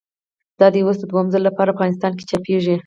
دا 0.59 0.67
دی 0.73 0.81
اوس 0.83 0.97
د 0.99 1.03
دوهم 1.11 1.27
ځل 1.33 1.41
له 1.45 1.51
پاره 1.57 1.71
افغانستان 1.73 2.11
کښي 2.13 2.25
چاپېږي. 2.31 2.75